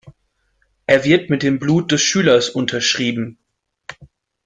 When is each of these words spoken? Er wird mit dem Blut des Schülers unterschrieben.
Er 0.87 1.03
wird 1.05 1.29
mit 1.29 1.43
dem 1.43 1.59
Blut 1.59 1.91
des 1.91 2.01
Schülers 2.01 2.49
unterschrieben. 2.49 3.37